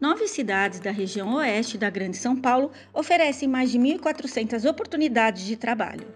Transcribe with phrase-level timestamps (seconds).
[0.00, 5.56] Nove cidades da região oeste da Grande São Paulo oferecem mais de 1.400 oportunidades de
[5.56, 6.06] trabalho.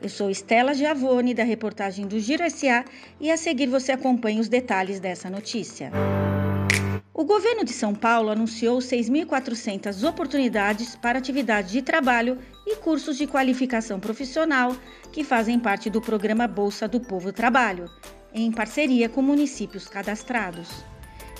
[0.00, 2.84] Eu sou Estela Giavone, da reportagem do Giro SA,
[3.20, 5.90] e a seguir você acompanha os detalhes dessa notícia.
[7.14, 13.26] O governo de São Paulo anunciou 6.400 oportunidades para atividades de trabalho e cursos de
[13.26, 14.76] qualificação profissional
[15.10, 17.90] que fazem parte do programa Bolsa do Povo Trabalho,
[18.42, 20.68] em parceria com municípios cadastrados.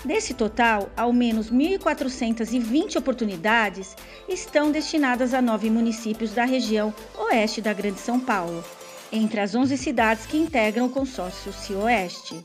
[0.03, 3.95] Desse total, ao menos 1.420 oportunidades
[4.27, 8.63] estão destinadas a nove municípios da região oeste da Grande São Paulo,
[9.11, 12.43] entre as 11 cidades que integram o consórcio Cioeste.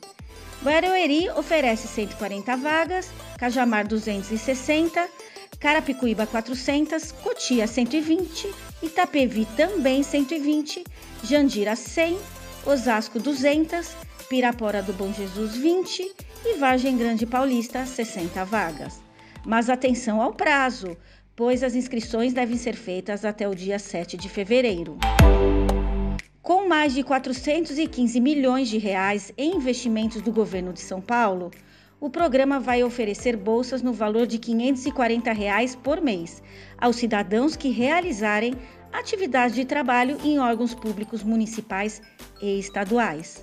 [0.60, 5.08] Barueri oferece 140 vagas, Cajamar 260,
[5.58, 8.48] Carapicuíba 400, Cotia 120,
[8.82, 10.84] Itapevi também 120,
[11.24, 12.18] Jandira 100,
[12.64, 13.96] Osasco 200,
[14.28, 16.12] Pirapora do Bom Jesus 20
[16.46, 19.02] e Vargem Grande Paulista 60 vagas.
[19.44, 20.96] Mas atenção ao prazo,
[21.34, 24.96] pois as inscrições devem ser feitas até o dia 7 de fevereiro.
[26.40, 31.50] Com mais de 415 milhões de reais em investimentos do governo de São Paulo,
[32.00, 36.40] o programa vai oferecer bolsas no valor de 540 reais por mês
[36.78, 38.54] aos cidadãos que realizarem
[38.92, 42.02] atividades de trabalho em órgãos públicos municipais
[42.40, 43.42] e estaduais.